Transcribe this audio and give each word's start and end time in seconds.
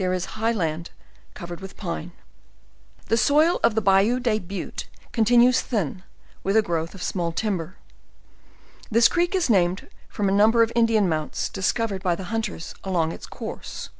is 0.00 0.24
a 0.24 0.28
high 0.30 0.50
land 0.50 0.88
covered 1.34 1.60
with 1.60 1.76
pine. 1.76 2.12
The 3.08 3.18
soil 3.18 3.60
of 3.62 3.74
the 3.74 3.82
"Bayou 3.82 4.18
des 4.18 4.40
Buttes," 4.40 4.84
continues 5.12 5.60
thin, 5.60 6.02
with 6.42 6.56
a 6.56 6.62
growth 6.62 6.94
of 6.94 7.02
small 7.02 7.32
timber. 7.32 7.76
This 8.90 9.08
creek 9.08 9.34
is 9.34 9.50
named 9.50 9.88
from 10.08 10.30
a 10.30 10.32
num 10.32 10.52
ber 10.52 10.62
of 10.62 10.72
Indian 10.74 11.06
mounts 11.06 11.50
discovered 11.50 12.02
by 12.02 12.14
the 12.14 12.32
hunters 12.32 12.74
along 12.82 13.12
its 13.12 13.26
course. 13.26 13.90